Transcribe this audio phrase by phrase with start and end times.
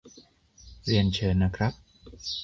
[0.85, 1.73] เรียนเชิญนะครับ